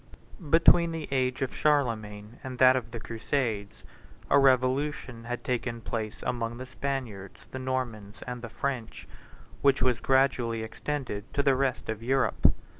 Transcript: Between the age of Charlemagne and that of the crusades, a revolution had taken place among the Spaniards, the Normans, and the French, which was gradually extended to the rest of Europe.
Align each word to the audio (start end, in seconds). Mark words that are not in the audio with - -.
Between 0.49 0.93
the 0.93 1.07
age 1.11 1.43
of 1.43 1.53
Charlemagne 1.53 2.39
and 2.43 2.57
that 2.57 2.75
of 2.75 2.89
the 2.89 2.99
crusades, 2.99 3.83
a 4.31 4.39
revolution 4.39 5.25
had 5.25 5.43
taken 5.43 5.79
place 5.79 6.23
among 6.25 6.57
the 6.57 6.65
Spaniards, 6.65 7.45
the 7.51 7.59
Normans, 7.59 8.23
and 8.25 8.41
the 8.41 8.49
French, 8.49 9.07
which 9.61 9.79
was 9.83 9.99
gradually 9.99 10.63
extended 10.63 11.31
to 11.35 11.43
the 11.43 11.55
rest 11.55 11.87
of 11.87 12.01
Europe. 12.01 12.47